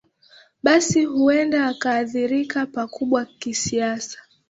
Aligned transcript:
basi 0.63 1.05
huenda 1.05 1.67
akaadhirika 1.67 2.65
pakubwa 2.65 3.25
kisiasa 3.25 4.17